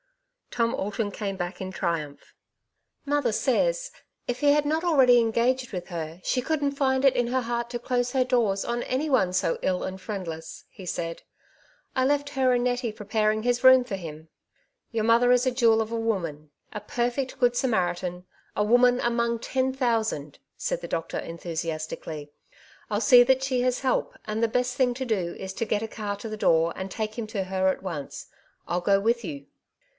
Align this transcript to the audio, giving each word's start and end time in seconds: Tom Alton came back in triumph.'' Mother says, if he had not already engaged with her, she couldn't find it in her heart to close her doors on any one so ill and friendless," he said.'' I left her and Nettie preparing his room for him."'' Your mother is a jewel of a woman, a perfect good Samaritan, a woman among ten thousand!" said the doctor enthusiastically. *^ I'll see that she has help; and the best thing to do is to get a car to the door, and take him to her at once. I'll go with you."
Tom 0.49 0.73
Alton 0.75 1.11
came 1.11 1.37
back 1.37 1.61
in 1.61 1.71
triumph.'' 1.71 2.33
Mother 3.05 3.31
says, 3.31 3.91
if 4.27 4.39
he 4.39 4.51
had 4.51 4.65
not 4.65 4.83
already 4.83 5.19
engaged 5.19 5.71
with 5.71 5.87
her, 5.89 6.19
she 6.25 6.41
couldn't 6.41 6.71
find 6.73 7.05
it 7.05 7.15
in 7.15 7.27
her 7.27 7.39
heart 7.39 7.69
to 7.69 7.79
close 7.79 8.11
her 8.11 8.25
doors 8.25 8.65
on 8.65 8.81
any 8.83 9.09
one 9.09 9.31
so 9.31 9.59
ill 9.61 9.83
and 9.83 10.01
friendless," 10.01 10.65
he 10.69 10.85
said.'' 10.85 11.21
I 11.95 12.03
left 12.03 12.29
her 12.31 12.51
and 12.51 12.63
Nettie 12.63 12.91
preparing 12.91 13.43
his 13.43 13.63
room 13.63 13.83
for 13.83 13.95
him."'' 13.95 14.27
Your 14.91 15.03
mother 15.05 15.31
is 15.31 15.45
a 15.45 15.51
jewel 15.51 15.81
of 15.81 15.91
a 15.91 15.99
woman, 15.99 16.49
a 16.73 16.81
perfect 16.81 17.39
good 17.39 17.55
Samaritan, 17.55 18.25
a 18.55 18.63
woman 18.63 18.99
among 19.01 19.37
ten 19.39 19.71
thousand!" 19.71 20.39
said 20.57 20.81
the 20.81 20.87
doctor 20.87 21.19
enthusiastically. 21.19 22.31
*^ 22.53 22.55
I'll 22.89 23.01
see 23.01 23.21
that 23.23 23.43
she 23.43 23.61
has 23.61 23.81
help; 23.81 24.15
and 24.25 24.41
the 24.41 24.47
best 24.47 24.75
thing 24.75 24.93
to 24.95 25.05
do 25.05 25.35
is 25.35 25.53
to 25.53 25.63
get 25.65 25.83
a 25.83 25.87
car 25.87 26.17
to 26.17 26.27
the 26.27 26.35
door, 26.37 26.73
and 26.75 26.89
take 26.89 27.17
him 27.17 27.27
to 27.27 27.43
her 27.45 27.67
at 27.67 27.83
once. 27.83 28.27
I'll 28.67 28.81
go 28.81 28.99
with 28.99 29.23
you." 29.23 29.45